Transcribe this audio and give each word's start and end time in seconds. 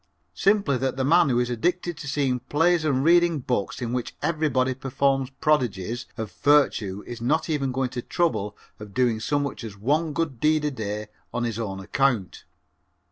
Simply 0.33 0.77
that 0.79 0.97
the 0.97 1.03
man 1.03 1.29
who 1.29 1.39
is 1.39 1.51
addicted 1.51 1.95
to 1.97 2.07
seeing 2.07 2.39
plays 2.39 2.83
and 2.83 3.03
reading 3.03 3.37
books 3.37 3.83
in 3.83 3.93
which 3.93 4.15
everybody 4.23 4.73
performs 4.73 5.29
prodigies 5.29 6.07
of 6.17 6.31
virtue 6.31 7.03
is 7.05 7.21
not 7.21 7.51
even 7.51 7.71
going 7.71 7.89
to 7.89 8.01
the 8.01 8.07
trouble 8.07 8.57
of 8.79 8.95
doing 8.95 9.19
so 9.19 9.37
much 9.37 9.63
as 9.63 9.77
one 9.77 10.11
good 10.13 10.39
deed 10.39 10.65
a 10.65 10.71
day 10.71 11.09
on 11.31 11.43
his 11.43 11.59
own 11.59 11.79
account. 11.79 12.45